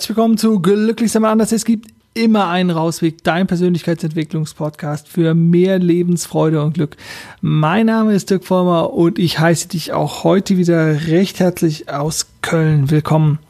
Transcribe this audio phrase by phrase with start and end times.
[0.00, 1.52] Herzlich willkommen zu Glücklich sein anders.
[1.52, 6.96] Es gibt immer einen Rausweg, dein Persönlichkeitsentwicklungspodcast für mehr Lebensfreude und Glück.
[7.42, 12.28] Mein Name ist Dirk Vollmer und ich heiße dich auch heute wieder recht herzlich aus
[12.40, 13.40] Köln willkommen.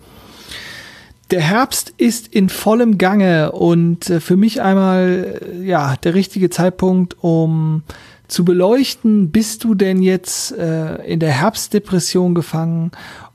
[1.30, 7.14] Der Herbst ist in vollem Gange und äh, für mich einmal ja der richtige Zeitpunkt,
[7.22, 7.84] um
[8.26, 12.90] zu beleuchten, bist du denn jetzt äh, in der Herbstdepression gefangen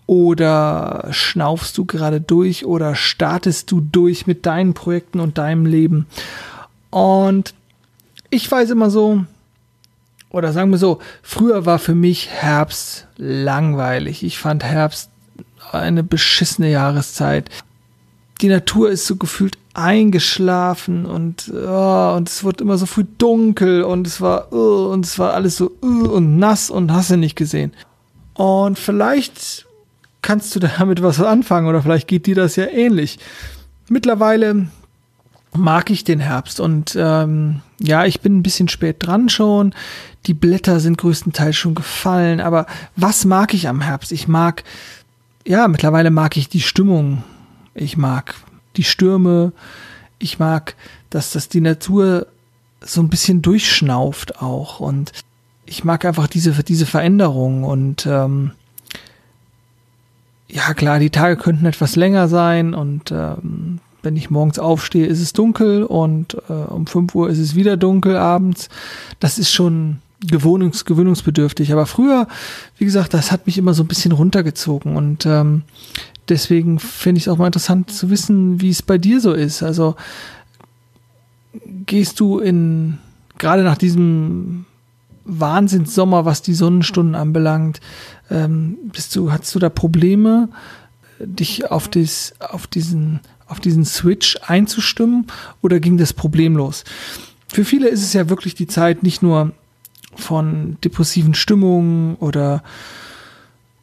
[0.08, 6.06] oder schnaufst du gerade durch oder startest du durch mit deinen Projekten und deinem Leben?
[6.92, 7.54] Und
[8.30, 9.24] ich weiß immer so,
[10.30, 14.24] oder sagen wir so, früher war für mich Herbst langweilig.
[14.24, 15.10] Ich fand Herbst
[15.72, 17.50] eine beschissene Jahreszeit.
[18.42, 23.84] Die Natur ist so gefühlt eingeschlafen und oh, und es wurde immer so früh dunkel
[23.84, 27.18] und es war oh, und es war alles so oh, und nass und hast du
[27.18, 27.74] nicht gesehen.
[28.34, 29.66] Und vielleicht
[30.26, 33.20] kannst du damit was anfangen oder vielleicht geht dir das ja ähnlich.
[33.90, 34.68] Mittlerweile
[35.54, 39.76] mag ich den Herbst und ähm, ja, ich bin ein bisschen spät dran schon.
[40.26, 42.66] Die Blätter sind größtenteils schon gefallen, aber
[42.96, 44.12] was mag ich am Herbst?
[44.12, 44.64] Ich mag,
[45.46, 47.24] ja, mittlerweile mag ich die Stimmung.
[47.76, 48.34] Ich mag
[48.78, 49.54] die Stürme.
[50.18, 50.76] Ich mag,
[51.12, 52.26] dass das die Natur
[52.82, 55.12] so ein bisschen durchschnauft auch und
[55.68, 58.52] ich mag einfach diese diese Veränderung und ähm,
[60.48, 65.20] ja klar, die Tage könnten etwas länger sein und ähm, wenn ich morgens aufstehe, ist
[65.20, 68.70] es dunkel und äh, um 5 Uhr ist es wieder dunkel abends.
[69.20, 71.74] Das ist schon gewohnungs gewöhnungsbedürftig.
[71.74, 72.28] Aber früher,
[72.78, 75.64] wie gesagt, das hat mich immer so ein bisschen runtergezogen und ähm,
[76.30, 79.64] deswegen finde ich es auch mal interessant zu wissen, wie es bei dir so ist.
[79.64, 79.96] Also
[81.86, 83.00] gehst du in
[83.38, 84.66] gerade nach diesem
[85.26, 87.82] Wahnsinnssommer, was die Sonnenstunden anbelangt,
[88.30, 90.50] ähm, bist du, hast du da Probleme,
[91.20, 95.28] dich auf, dies, auf, diesen, auf diesen Switch einzustimmen
[95.62, 96.84] oder ging das problemlos?
[97.48, 99.52] Für viele ist es ja wirklich die Zeit nicht nur
[100.16, 102.64] von depressiven Stimmungen oder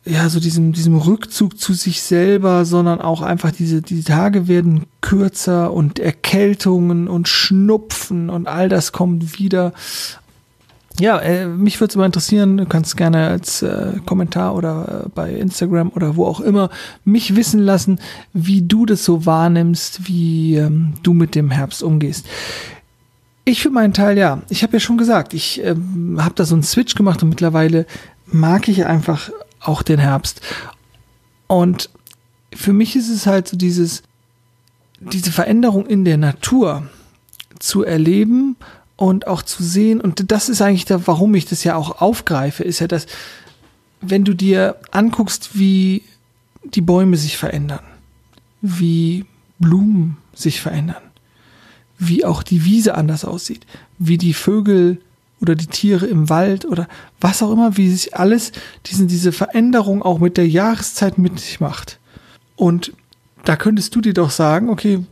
[0.05, 4.87] ja, so diesem, diesem Rückzug zu sich selber, sondern auch einfach diese, die Tage werden
[5.01, 9.73] kürzer und Erkältungen und Schnupfen und all das kommt wieder.
[11.01, 15.09] Ja, äh, mich würde es immer interessieren, du kannst gerne als äh, Kommentar oder äh,
[15.15, 16.71] bei Instagram oder wo auch immer
[17.05, 17.99] mich wissen lassen,
[18.33, 22.27] wie du das so wahrnimmst, wie ähm, du mit dem Herbst umgehst.
[23.45, 26.55] Ich für meinen Teil, ja, ich habe ja schon gesagt, ich ähm, habe da so
[26.55, 27.87] einen Switch gemacht und mittlerweile
[28.27, 30.43] mag ich einfach auch den Herbst.
[31.47, 31.91] Und
[32.55, 34.03] für mich ist es halt so dieses,
[35.01, 36.87] diese Veränderung in der Natur
[37.59, 38.57] zu erleben
[38.97, 42.63] und auch zu sehen, und das ist eigentlich da, warum ich das ja auch aufgreife,
[42.63, 43.07] ist ja, dass
[44.01, 46.03] wenn du dir anguckst, wie
[46.65, 47.85] die Bäume sich verändern,
[48.61, 49.25] wie
[49.59, 51.03] Blumen sich verändern,
[51.99, 53.67] wie auch die Wiese anders aussieht,
[53.99, 55.01] wie die Vögel
[55.41, 56.89] oder die Tiere im Wald oder
[57.21, 58.53] was auch immer, wie sich alles
[58.87, 61.99] diesen, diese Veränderung auch mit der Jahreszeit mit sich macht.
[62.55, 62.93] Und
[63.45, 65.05] da könntest du dir doch sagen, okay,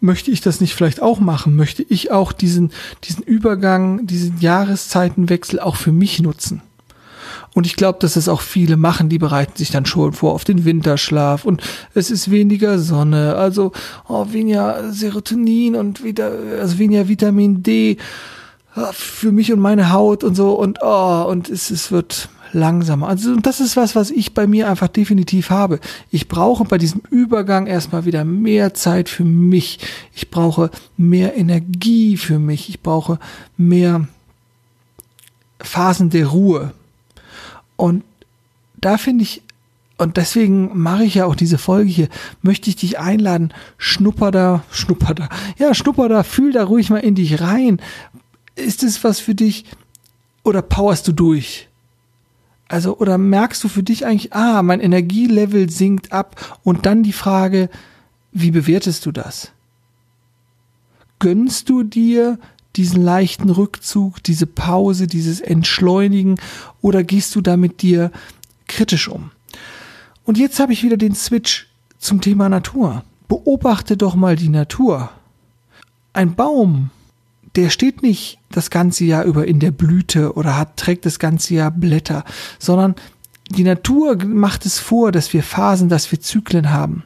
[0.00, 1.56] möchte ich das nicht vielleicht auch machen?
[1.56, 2.70] Möchte ich auch diesen,
[3.04, 6.62] diesen Übergang, diesen Jahreszeitenwechsel auch für mich nutzen?
[7.54, 10.44] Und ich glaube, dass es auch viele machen, die bereiten sich dann schon vor auf
[10.44, 11.62] den Winterschlaf und
[11.94, 13.72] es ist weniger Sonne, also
[14.06, 17.96] oh, weniger Serotonin und wieder, also weniger Vitamin D
[18.74, 23.08] ah, für mich und meine Haut und so und oh, und es, es wird langsamer.
[23.08, 25.80] Also das ist was, was ich bei mir einfach definitiv habe.
[26.10, 29.78] Ich brauche bei diesem Übergang erstmal wieder mehr Zeit für mich.
[30.14, 32.68] Ich brauche mehr Energie für mich.
[32.68, 33.18] Ich brauche
[33.56, 34.08] mehr
[35.60, 36.72] Phasen der Ruhe.
[37.76, 38.04] Und
[38.80, 39.42] da finde ich,
[39.98, 42.08] und deswegen mache ich ja auch diese Folge hier,
[42.42, 46.98] möchte ich dich einladen, schnupper da, schnupper da, ja, schnupper da, fühl da ruhig mal
[46.98, 47.80] in dich rein.
[48.54, 49.64] Ist es was für dich
[50.44, 51.67] oder powerst du durch?
[52.68, 57.14] Also, oder merkst du für dich eigentlich, ah, mein Energielevel sinkt ab und dann die
[57.14, 57.70] Frage,
[58.30, 59.52] wie bewertest du das?
[61.18, 62.38] Gönnst du dir
[62.76, 66.36] diesen leichten Rückzug, diese Pause, dieses Entschleunigen
[66.82, 68.12] oder gehst du da mit dir
[68.66, 69.30] kritisch um?
[70.24, 71.68] Und jetzt habe ich wieder den Switch
[71.98, 73.02] zum Thema Natur.
[73.28, 75.10] Beobachte doch mal die Natur.
[76.12, 76.90] Ein Baum
[77.56, 81.54] der steht nicht das ganze Jahr über in der Blüte oder hat, trägt das ganze
[81.54, 82.24] Jahr Blätter,
[82.58, 82.94] sondern
[83.50, 87.04] die Natur macht es vor, dass wir Phasen, dass wir Zyklen haben.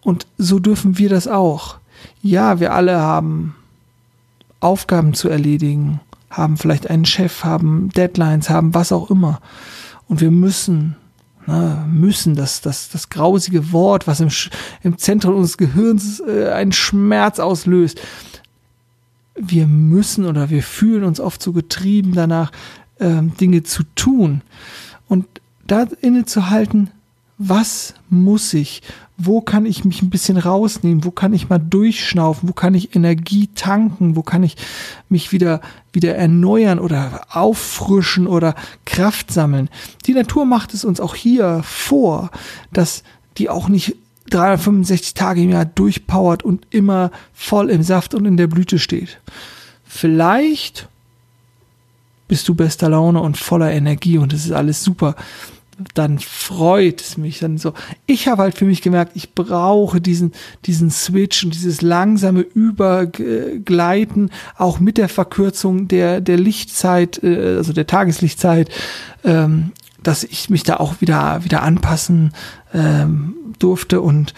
[0.00, 1.76] Und so dürfen wir das auch.
[2.22, 3.54] Ja, wir alle haben
[4.60, 6.00] Aufgaben zu erledigen,
[6.30, 9.40] haben vielleicht einen Chef, haben Deadlines, haben was auch immer.
[10.08, 10.96] Und wir müssen
[11.44, 14.28] Ne, müssen, das, das, das grausige Wort, was im,
[14.84, 18.00] im Zentrum unseres Gehirns äh, einen Schmerz auslöst.
[19.34, 22.52] Wir müssen oder wir fühlen uns oft so getrieben danach,
[23.00, 24.42] ähm, Dinge zu tun.
[25.08, 25.26] Und
[25.66, 26.90] da innezuhalten,
[27.38, 28.82] was muss ich?
[29.16, 31.04] Wo kann ich mich ein bisschen rausnehmen?
[31.04, 32.48] Wo kann ich mal durchschnaufen?
[32.48, 34.16] Wo kann ich Energie tanken?
[34.16, 34.56] Wo kann ich
[35.08, 35.60] mich wieder,
[35.92, 39.70] wieder erneuern oder auffrischen oder Kraft sammeln?
[40.06, 42.30] Die Natur macht es uns auch hier vor,
[42.72, 43.02] dass
[43.38, 43.96] die auch nicht
[44.34, 49.20] 365 Tage im Jahr durchpowert und immer voll im Saft und in der Blüte steht.
[49.84, 50.88] Vielleicht
[52.28, 55.16] bist du bester Laune und voller Energie und es ist alles super
[55.94, 57.72] dann freut es mich dann so.
[58.06, 60.32] Ich habe halt für mich gemerkt, ich brauche diesen,
[60.66, 67.72] diesen Switch und dieses langsame Übergleiten, auch mit der Verkürzung der, der Lichtzeit, äh, also
[67.72, 68.70] der Tageslichtzeit,
[69.24, 69.72] ähm,
[70.02, 72.32] dass ich mich da auch wieder, wieder anpassen
[72.74, 74.34] ähm, durfte und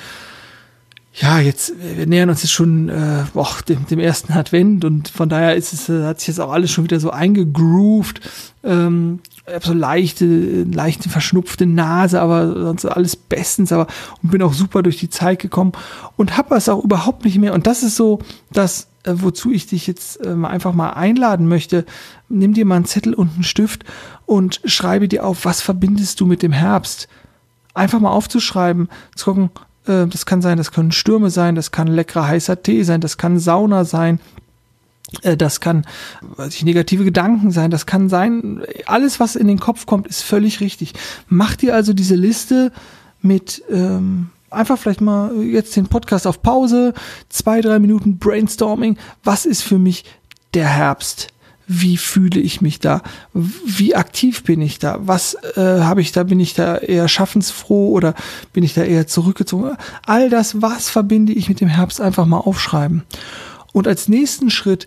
[1.16, 5.28] ja, jetzt, wir nähern uns jetzt schon äh, boah, dem, dem ersten Advent und von
[5.28, 8.20] daher ist es, hat sich jetzt auch alles schon wieder so eingegroovt.
[8.64, 13.86] Ähm, habe so leichte, leichte verschnupfte Nase, aber sonst alles bestens, aber
[14.22, 15.72] und bin auch super durch die Zeit gekommen
[16.16, 17.54] und habe es auch überhaupt nicht mehr.
[17.54, 18.20] Und das ist so
[18.52, 21.84] das, äh, wozu ich dich jetzt äh, einfach mal einladen möchte.
[22.28, 23.84] Nimm dir mal einen Zettel und einen Stift
[24.26, 27.08] und schreibe dir auf, was verbindest du mit dem Herbst?
[27.74, 29.50] Einfach mal aufzuschreiben, zu gucken,
[29.86, 33.18] äh, das kann sein, das können Stürme sein, das kann leckerer heißer Tee sein, das
[33.18, 34.20] kann Sauna sein,
[35.22, 35.86] äh, das kann
[36.20, 40.22] weiß ich, negative Gedanken sein, das kann sein, alles, was in den Kopf kommt, ist
[40.22, 40.94] völlig richtig.
[41.28, 42.72] Mach dir also diese Liste
[43.20, 46.94] mit ähm, einfach vielleicht mal jetzt den Podcast auf Pause,
[47.28, 48.96] zwei, drei Minuten Brainstorming.
[49.22, 50.04] Was ist für mich
[50.54, 51.33] der Herbst?
[51.66, 53.02] Wie fühle ich mich da?
[53.32, 54.98] Wie aktiv bin ich da?
[55.00, 56.22] Was äh, habe ich da?
[56.24, 58.14] Bin ich da eher schaffensfroh oder
[58.52, 59.76] bin ich da eher zurückgezogen?
[60.04, 63.04] All das, was verbinde ich mit dem Herbst, einfach mal aufschreiben.
[63.72, 64.86] Und als nächsten Schritt,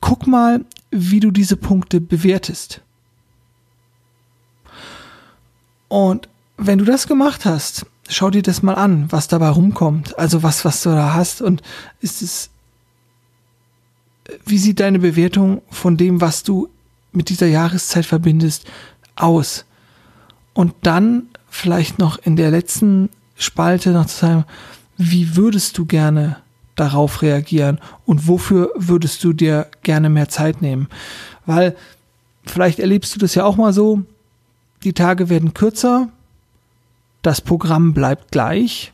[0.00, 2.80] guck mal, wie du diese Punkte bewertest.
[5.88, 10.18] Und wenn du das gemacht hast, schau dir das mal an, was dabei rumkommt.
[10.18, 11.42] Also was, was du da hast.
[11.42, 11.62] Und
[12.00, 12.50] ist es,
[14.44, 16.68] wie sieht deine Bewertung von dem, was du
[17.12, 18.66] mit dieser Jahreszeit verbindest,
[19.14, 19.64] aus?
[20.52, 24.44] Und dann vielleicht noch in der letzten Spalte noch zu sagen,
[24.96, 26.36] wie würdest du gerne
[26.74, 30.88] darauf reagieren und wofür würdest du dir gerne mehr Zeit nehmen?
[31.46, 31.76] Weil
[32.44, 34.02] vielleicht erlebst du das ja auch mal so,
[34.84, 36.10] die Tage werden kürzer,
[37.22, 38.92] das Programm bleibt gleich,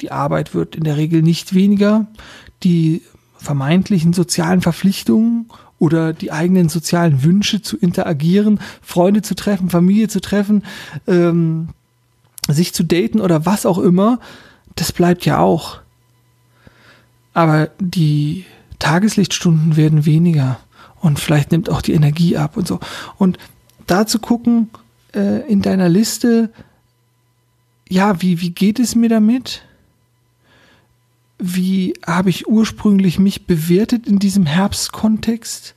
[0.00, 2.06] die Arbeit wird in der Regel nicht weniger,
[2.62, 3.02] die
[3.40, 5.46] vermeintlichen sozialen Verpflichtungen
[5.78, 10.62] oder die eigenen sozialen Wünsche zu interagieren, Freunde zu treffen, Familie zu treffen,
[11.06, 11.70] ähm,
[12.48, 14.20] sich zu daten oder was auch immer,
[14.76, 15.80] das bleibt ja auch.
[17.32, 18.44] Aber die
[18.78, 20.58] Tageslichtstunden werden weniger
[21.00, 22.80] und vielleicht nimmt auch die Energie ab und so.
[23.16, 23.38] Und
[23.86, 24.70] da zu gucken
[25.14, 26.50] äh, in deiner Liste,
[27.88, 29.62] ja, wie, wie geht es mir damit?
[31.40, 35.74] Wie habe ich ursprünglich mich bewertet in diesem Herbstkontext?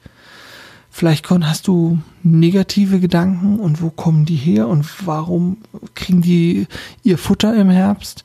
[0.90, 5.58] Vielleicht hast du negative Gedanken und wo kommen die her und warum
[5.96, 6.68] kriegen die
[7.02, 8.24] ihr Futter im Herbst?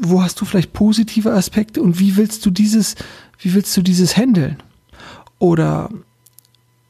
[0.00, 2.96] wo hast du vielleicht positive Aspekte und wie willst du dieses,
[3.38, 4.56] wie willst du dieses handeln?
[5.38, 5.90] Oder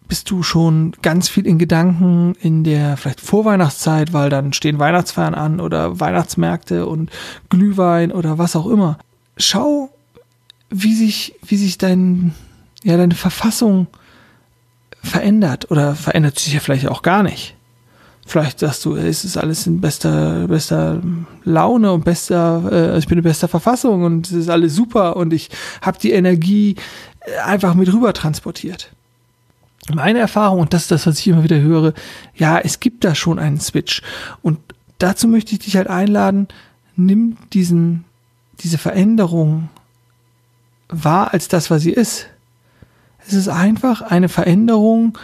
[0.08, 5.34] bist du schon ganz viel in Gedanken in der vielleicht Vorweihnachtszeit, weil dann stehen Weihnachtsfeiern
[5.34, 7.10] an oder Weihnachtsmärkte und
[7.48, 8.98] Glühwein oder was auch immer.
[9.40, 9.90] Schau,
[10.70, 12.34] wie sich, wie sich dein,
[12.84, 13.88] ja, deine Verfassung
[15.02, 17.56] verändert oder verändert sich ja vielleicht auch gar nicht.
[18.26, 21.02] Vielleicht sagst du, es ist alles in bester, bester
[21.44, 25.32] Laune und bester, äh, ich bin in bester Verfassung und es ist alles super und
[25.32, 25.50] ich
[25.82, 26.76] habe die Energie
[27.20, 28.92] äh, einfach mit rüber transportiert.
[29.92, 31.94] Meine Erfahrung, und das ist das, was ich immer wieder höre,
[32.36, 34.02] ja, es gibt da schon einen Switch.
[34.42, 34.60] Und
[34.98, 36.46] dazu möchte ich dich halt einladen,
[36.94, 38.04] nimm diesen,
[38.62, 39.68] diese Veränderung
[40.88, 42.26] wahr als das, was sie ist.
[43.26, 45.16] Es ist einfach eine Veränderung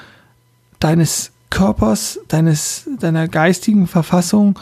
[0.79, 4.59] deines Körpers, deines, deiner geistigen Verfassung,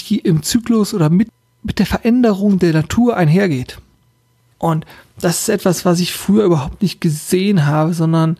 [0.00, 1.28] die im Zyklus oder mit,
[1.62, 3.78] mit der Veränderung der Natur einhergeht.
[4.58, 4.84] Und
[5.20, 8.38] das ist etwas, was ich früher überhaupt nicht gesehen habe, sondern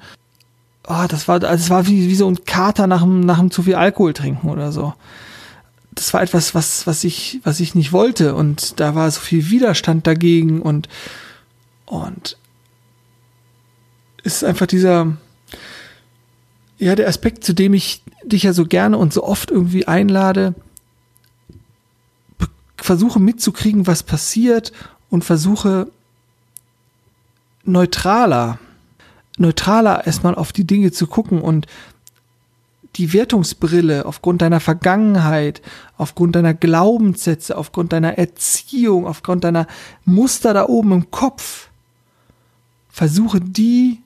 [0.88, 3.62] oh, das war, das war wie, wie so ein Kater nach dem, nach dem zu
[3.62, 4.95] viel Alkohol trinken oder so.
[5.99, 8.37] Das war etwas, was, was ich, was ich nicht wollte.
[8.37, 10.88] Und da war so viel Widerstand dagegen und,
[11.87, 12.37] und
[14.23, 15.17] ist einfach dieser,
[16.78, 20.55] Ja, der Aspekt, zu dem ich dich ja so gerne und so oft irgendwie einlade,
[22.76, 24.73] versuche mitzukriegen, was passiert
[25.11, 25.88] und versuche
[27.64, 28.61] neutraler,
[29.37, 31.67] neutraler erstmal auf die Dinge zu gucken und
[32.99, 35.62] die Wertungsbrille aufgrund deiner Vergangenheit,
[35.97, 39.67] aufgrund deiner Glaubenssätze, aufgrund deiner Erziehung, aufgrund deiner
[40.05, 41.69] Muster da oben im Kopf,
[42.88, 44.00] versuche die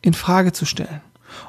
[0.00, 1.02] in Frage zu stellen.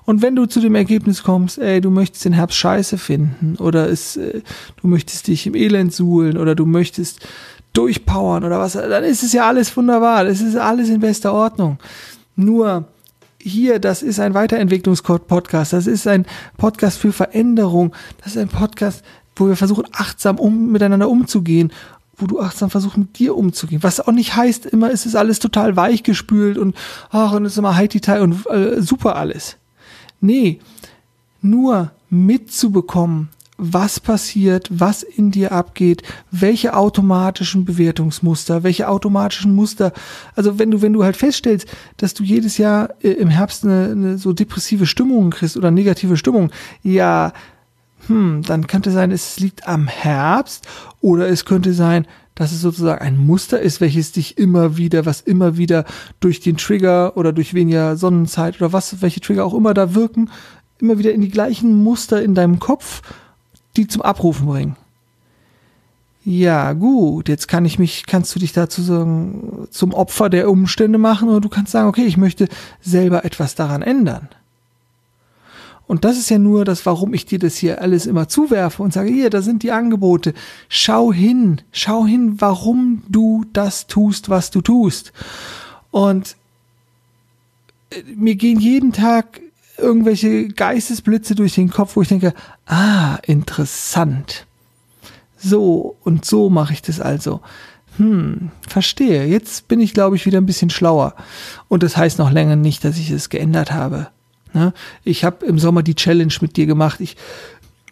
[0.05, 3.89] Und wenn du zu dem Ergebnis kommst, ey, du möchtest den Herbst scheiße finden oder
[3.89, 4.41] es, äh,
[4.81, 7.25] du möchtest dich im Elend suhlen oder du möchtest
[7.73, 10.25] durchpowern oder was, dann ist es ja alles wunderbar.
[10.25, 11.79] Das ist alles in bester Ordnung.
[12.35, 12.87] Nur
[13.41, 15.73] hier, das ist ein Weiterentwicklungspodcast.
[15.73, 16.25] Das ist ein
[16.57, 17.95] Podcast für Veränderung.
[18.17, 19.03] Das ist ein Podcast,
[19.35, 21.71] wo wir versuchen, achtsam um, miteinander umzugehen
[22.19, 23.81] wo du achtsam versuchst, mit dir umzugehen.
[23.81, 26.75] Was auch nicht heißt, immer ist es alles total weichgespült und
[27.11, 29.57] ach, und es ist immer detail und äh, super alles.
[30.21, 30.59] Nee,
[31.41, 36.01] nur mitzubekommen, was passiert, was in dir abgeht,
[36.31, 39.91] welche automatischen Bewertungsmuster, welche automatischen Muster.
[40.35, 43.91] Also wenn du, wenn du halt feststellst, dass du jedes Jahr äh, im Herbst eine,
[43.91, 46.51] eine so depressive Stimmung kriegst oder negative Stimmung,
[46.81, 47.33] ja,
[48.07, 50.67] hm, dann könnte sein, es liegt am Herbst
[51.01, 55.19] oder es könnte sein, dass es sozusagen ein Muster ist, welches dich immer wieder, was
[55.19, 55.83] immer wieder
[56.21, 60.29] durch den Trigger oder durch weniger Sonnenzeit oder was, welche Trigger auch immer da wirken,
[60.79, 63.01] immer wieder in die gleichen Muster in deinem Kopf,
[63.79, 64.75] die zum Abrufen bringen.
[66.25, 70.97] Ja, gut, jetzt kann ich mich, kannst du dich dazu sagen, zum Opfer der Umstände
[70.97, 72.49] machen oder du kannst sagen, okay, ich möchte
[72.81, 74.27] selber etwas daran ändern.
[75.87, 78.93] Und das ist ja nur das, warum ich dir das hier alles immer zuwerfe und
[78.93, 80.35] sage, hier, da sind die Angebote.
[80.67, 85.13] Schau hin, schau hin, warum du das tust, was du tust.
[85.89, 86.35] Und
[87.89, 89.41] äh, mir gehen jeden Tag
[89.79, 92.33] irgendwelche Geistesblitze durch den Kopf, wo ich denke,
[92.65, 94.45] ah, interessant.
[95.37, 97.41] So und so mache ich das also.
[97.97, 99.25] Hm, verstehe.
[99.25, 101.15] Jetzt bin ich, glaube ich, wieder ein bisschen schlauer.
[101.67, 104.07] Und das heißt noch länger nicht, dass ich es geändert habe.
[104.53, 104.73] Ne?
[105.03, 107.01] Ich habe im Sommer die Challenge mit dir gemacht.
[107.01, 107.17] Ich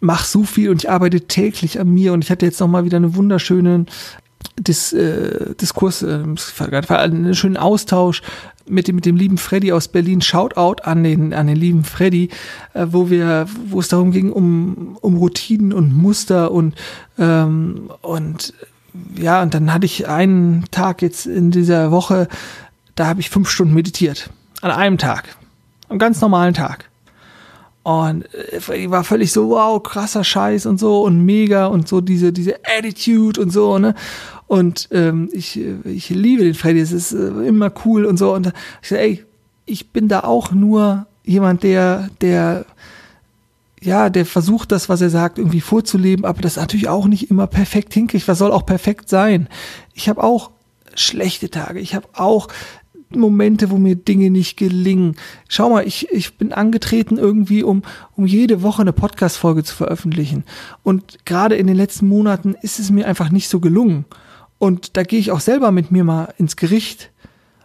[0.00, 2.84] mache so viel und ich arbeite täglich an mir und ich hatte jetzt noch mal
[2.84, 3.86] wieder einen wunderschönen
[4.58, 6.22] Dis, äh, Diskurs, äh,
[6.88, 8.22] einen schönen Austausch
[8.66, 10.20] mit dem, mit dem lieben Freddy aus Berlin.
[10.20, 12.30] Shoutout an den, an den lieben Freddy,
[12.74, 16.74] äh, wo wir, wo es darum ging, um, um Routinen und Muster und,
[17.18, 18.54] ähm, und
[19.16, 22.28] ja, und dann hatte ich einen Tag jetzt in dieser Woche,
[22.94, 24.30] da habe ich fünf Stunden meditiert.
[24.60, 25.36] An einem Tag.
[25.88, 26.88] Am ganz normalen Tag.
[27.88, 32.02] Und äh, ich war völlig so, wow, krasser Scheiß und so und mega und so
[32.02, 33.94] diese, diese Attitude und so, ne?
[34.46, 38.34] Und ähm, ich, ich liebe den Freddy, es ist äh, immer cool und so.
[38.34, 38.52] Und
[38.82, 39.24] ich sage, ey,
[39.64, 42.66] ich bin da auch nur jemand, der, der,
[43.80, 47.46] ja, der versucht, das, was er sagt, irgendwie vorzuleben, aber das natürlich auch nicht immer
[47.46, 48.28] perfekt hinkriegt.
[48.28, 49.48] Was soll auch perfekt sein?
[49.94, 50.50] Ich habe auch
[50.94, 51.80] schlechte Tage.
[51.80, 52.48] Ich habe auch
[53.10, 55.16] Momente, wo mir Dinge nicht gelingen.
[55.48, 57.82] Schau mal, ich, ich bin angetreten irgendwie, um,
[58.16, 60.44] um jede Woche eine Podcast-Folge zu veröffentlichen.
[60.82, 64.04] Und gerade in den letzten Monaten ist es mir einfach nicht so gelungen.
[64.58, 67.10] Und da gehe ich auch selber mit mir mal ins Gericht.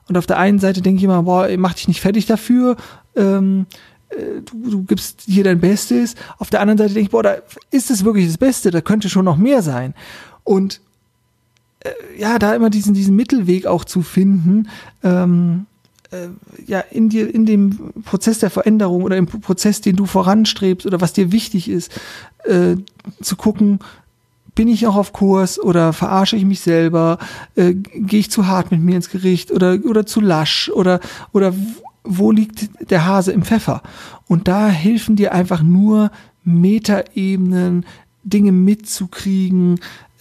[0.08, 2.78] Und auf der einen Seite denke ich immer, boah, mach dich nicht fertig dafür.
[3.16, 3.66] Ähm,
[4.10, 6.16] äh, du, du gibst hier dein Bestes.
[6.38, 7.38] Auf der anderen Seite denke ich, boah, da
[7.72, 9.94] ist es wirklich das Beste, da könnte schon noch mehr sein.
[10.44, 10.82] Und
[12.18, 14.70] ja, da immer diesen, diesen Mittelweg auch zu finden,
[15.04, 15.66] ähm,
[16.12, 16.28] äh,
[16.66, 21.02] ja, in dir, in dem Prozess der Veränderung oder im Prozess, den du voranstrebst oder
[21.02, 21.92] was dir wichtig ist,
[22.46, 22.76] äh,
[23.22, 23.80] zu gucken,
[24.56, 27.18] bin ich auch auf Kurs oder verarsche ich mich selber,
[27.56, 31.00] äh, gehe ich zu hart mit mir ins Gericht oder, oder zu lasch oder,
[31.32, 31.54] oder
[32.04, 33.82] wo liegt der Hase im Pfeffer?
[34.28, 36.12] Und da helfen dir einfach nur
[36.44, 37.86] Metaebenen,
[38.24, 39.80] Dinge mitzukriegen,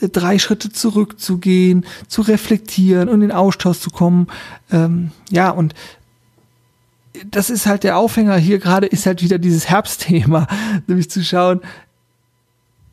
[0.09, 4.29] drei Schritte zurückzugehen, zu reflektieren und in Austausch zu kommen.
[4.71, 5.75] Ähm, ja, und
[7.31, 10.47] das ist halt der Aufhänger hier gerade, ist halt wieder dieses Herbstthema,
[10.87, 11.61] nämlich zu schauen,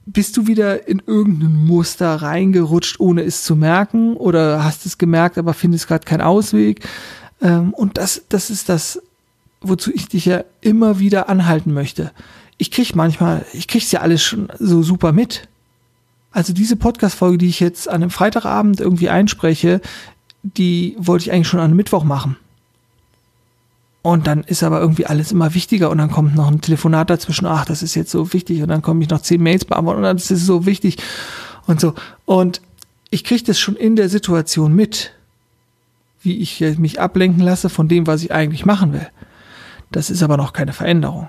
[0.05, 5.37] bist du wieder in irgendein Muster reingerutscht, ohne es zu merken, oder hast es gemerkt,
[5.37, 6.87] aber findest gerade keinen Ausweg?
[7.41, 9.01] Ähm, und das, das ist das,
[9.61, 12.11] wozu ich dich ja immer wieder anhalten möchte.
[12.57, 15.47] Ich krieg manchmal, ich krieg's ja alles schon so super mit.
[16.31, 19.81] Also diese Podcast-Folge, die ich jetzt an einem Freitagabend irgendwie einspreche,
[20.43, 22.37] die wollte ich eigentlich schon an einem Mittwoch machen.
[24.01, 27.45] Und dann ist aber irgendwie alles immer wichtiger und dann kommt noch ein Telefonat dazwischen,
[27.45, 30.03] ach, das ist jetzt so wichtig und dann komme ich noch zehn Mails beantworten und
[30.03, 30.97] dann ist es so wichtig
[31.67, 31.93] und so.
[32.25, 32.61] Und
[33.09, 35.11] ich kriege das schon in der Situation mit,
[36.21, 39.07] wie ich mich ablenken lasse von dem, was ich eigentlich machen will.
[39.91, 41.27] das ist aber noch keine Veränderung.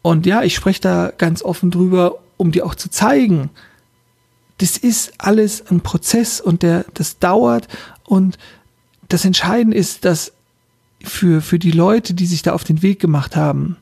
[0.00, 3.50] Und ja, ich spreche da ganz offen drüber, um dir auch zu zeigen,
[4.58, 7.68] das ist alles ein Prozess und der, das dauert
[8.04, 8.38] und
[9.08, 10.32] das Entscheidende ist, dass
[11.02, 13.76] für, für die Leute, die sich da auf den Weg gemacht haben,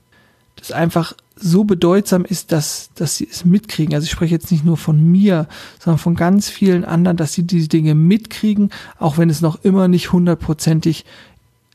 [0.56, 3.94] das einfach so bedeutsam ist, dass, dass sie es mitkriegen.
[3.94, 7.42] Also ich spreche jetzt nicht nur von mir, sondern von ganz vielen anderen, dass sie
[7.42, 11.04] diese Dinge mitkriegen, auch wenn es noch immer nicht hundertprozentig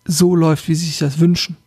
[0.06, 1.58] so läuft, wie sie sich das wünschen.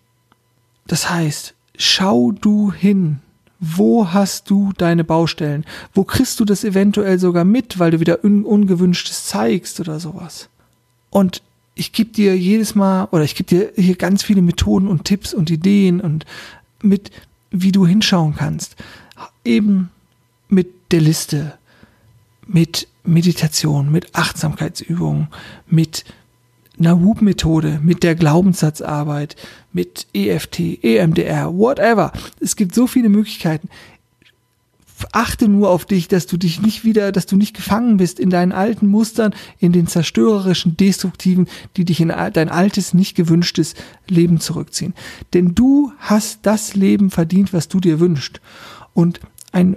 [0.86, 3.20] Das heißt, schau du hin,
[3.60, 5.66] wo hast du deine Baustellen?
[5.92, 10.48] Wo kriegst du das eventuell sogar mit, weil du wieder un ungewünschtes zeigst oder sowas?
[11.10, 11.42] Und
[11.74, 15.34] ich gebe dir jedes Mal oder ich gebe dir hier ganz viele Methoden und Tipps
[15.34, 16.24] und Ideen und
[16.82, 17.10] mit,
[17.50, 18.76] wie du hinschauen kannst.
[19.44, 19.90] Eben
[20.48, 21.54] mit der Liste,
[22.46, 25.28] mit Meditation, mit Achtsamkeitsübungen,
[25.66, 26.04] mit
[26.80, 29.36] einer Whoop-Methode, mit der Glaubenssatzarbeit,
[29.72, 32.12] mit EFT, EMDR, whatever.
[32.40, 33.68] Es gibt so viele Möglichkeiten.
[35.12, 38.28] Achte nur auf dich, dass du dich nicht wieder, dass du nicht gefangen bist in
[38.28, 43.74] deinen alten Mustern, in den zerstörerischen, destruktiven, die dich in dein altes, nicht gewünschtes
[44.08, 44.94] Leben zurückziehen.
[45.32, 48.40] Denn du hast das Leben verdient, was du dir wünschst.
[48.92, 49.20] Und
[49.52, 49.76] ein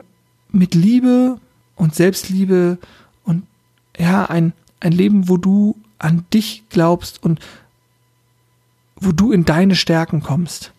[0.51, 1.39] mit Liebe
[1.75, 2.77] und Selbstliebe
[3.23, 3.43] und
[3.97, 7.39] ja, ein, ein Leben, wo du an dich glaubst und
[8.95, 10.71] wo du in deine Stärken kommst.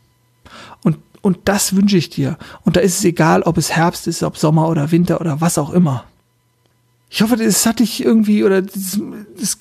[0.82, 2.38] Und, und das wünsche ich dir.
[2.62, 5.58] Und da ist es egal, ob es Herbst ist, ob Sommer oder Winter oder was
[5.58, 6.04] auch immer.
[7.10, 9.00] Ich hoffe, das hat dich irgendwie oder das,
[9.38, 9.58] das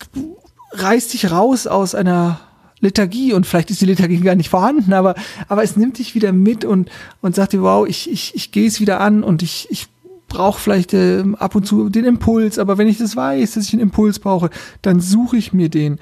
[0.71, 2.39] reißt dich raus aus einer
[2.79, 5.15] Lethargie und vielleicht ist die Lethargie gar nicht vorhanden, aber,
[5.47, 6.89] aber es nimmt dich wieder mit und,
[7.21, 9.87] und sagt dir, wow, ich, ich, ich gehe es wieder an und ich, ich
[10.33, 13.73] brauche vielleicht äh, ab und zu den Impuls, aber wenn ich das weiß, dass ich
[13.73, 14.49] einen Impuls brauche,
[14.81, 15.99] dann suche ich mir den.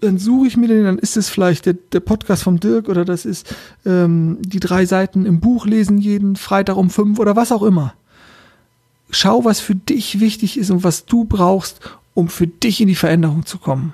[0.00, 3.04] Dann suche ich mir den, dann ist es vielleicht der, der Podcast vom Dirk oder
[3.04, 3.54] das ist
[3.84, 7.92] ähm, die drei Seiten im Buch lesen jeden Freitag um fünf oder was auch immer.
[9.10, 11.80] Schau, was für dich wichtig ist und was du brauchst,
[12.14, 13.92] um für dich in die Veränderung zu kommen.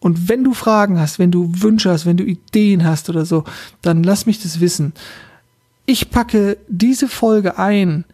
[0.00, 3.44] Und wenn du Fragen hast, wenn du Wünsche hast, wenn du Ideen hast oder so,
[3.82, 4.94] dann lass mich das wissen
[5.88, 8.04] ich packe diese Folge ein,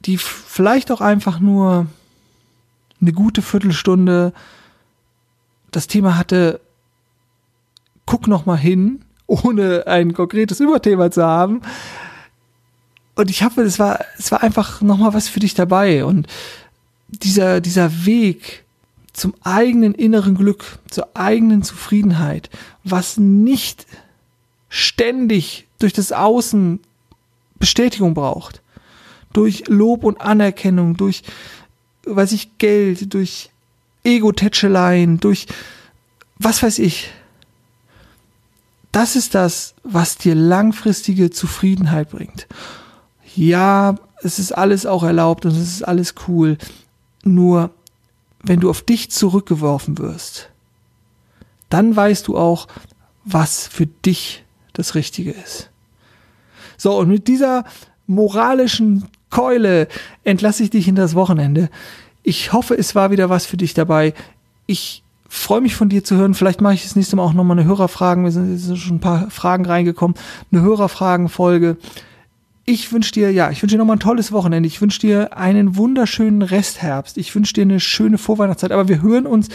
[0.00, 1.86] die vielleicht auch einfach nur
[3.00, 4.32] eine gute Viertelstunde
[5.70, 6.60] das Thema hatte,
[8.06, 11.62] guck noch mal hin, ohne ein konkretes Überthema zu haben.
[13.14, 16.04] Und ich hoffe, es war, es war einfach noch mal was für dich dabei.
[16.04, 16.26] Und
[17.06, 18.64] dieser, dieser Weg
[19.12, 22.50] zum eigenen inneren Glück, zur eigenen Zufriedenheit,
[22.82, 23.86] was nicht
[24.68, 26.80] ständig durch das Außen
[27.58, 28.62] Bestätigung braucht.
[29.34, 31.22] Durch Lob und Anerkennung, durch,
[32.06, 33.50] weiß ich, Geld, durch
[34.02, 35.46] Ego-Tätscheleien, durch
[36.38, 37.10] was weiß ich.
[38.92, 42.46] Das ist das, was dir langfristige Zufriedenheit bringt.
[43.36, 46.56] Ja, es ist alles auch erlaubt und es ist alles cool.
[47.24, 47.70] Nur,
[48.42, 50.48] wenn du auf dich zurückgeworfen wirst,
[51.68, 52.68] dann weißt du auch,
[53.24, 55.70] was für dich das Richtige ist.
[56.76, 57.64] So, und mit dieser
[58.06, 59.88] moralischen Keule
[60.22, 61.70] entlasse ich dich in das Wochenende.
[62.22, 64.14] Ich hoffe, es war wieder was für dich dabei.
[64.66, 66.34] Ich freue mich von dir zu hören.
[66.34, 68.24] Vielleicht mache ich das nächste Mal auch nochmal eine Hörerfragen.
[68.24, 70.16] Wir sind, sind schon ein paar Fragen reingekommen.
[70.52, 71.76] Eine Hörerfragenfolge.
[72.66, 74.66] Ich wünsche dir, ja, ich wünsche dir nochmal ein tolles Wochenende.
[74.66, 77.18] Ich wünsche dir einen wunderschönen Restherbst.
[77.18, 78.72] Ich wünsche dir eine schöne Vorweihnachtszeit.
[78.72, 79.48] Aber wir hören uns,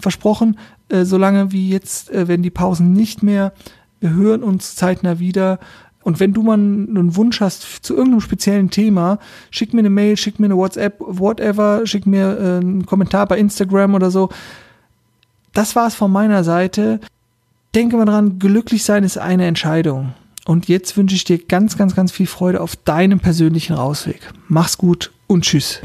[0.00, 0.58] versprochen,
[0.88, 3.52] äh, solange wie jetzt äh, werden die Pausen nicht mehr.
[4.00, 5.58] Wir hören uns zeitnah wieder.
[6.06, 9.18] Und wenn du mal einen Wunsch hast zu irgendeinem speziellen Thema,
[9.50, 13.36] schick mir eine Mail, schick mir eine WhatsApp, whatever, schick mir äh, einen Kommentar bei
[13.36, 14.28] Instagram oder so.
[15.52, 17.00] Das war's von meiner Seite.
[17.74, 20.14] Denke mal dran, glücklich sein ist eine Entscheidung.
[20.44, 24.32] Und jetzt wünsche ich dir ganz, ganz, ganz viel Freude auf deinem persönlichen Rausweg.
[24.46, 25.80] Mach's gut und tschüss.